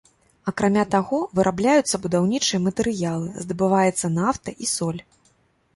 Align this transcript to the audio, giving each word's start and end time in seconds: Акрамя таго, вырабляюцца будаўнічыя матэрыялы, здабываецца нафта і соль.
Акрамя 0.51 0.85
таго, 0.95 1.19
вырабляюцца 1.39 1.99
будаўнічыя 2.07 2.61
матэрыялы, 2.67 3.29
здабываецца 3.45 4.13
нафта 4.19 4.49
і 4.65 4.77
соль. 4.77 5.01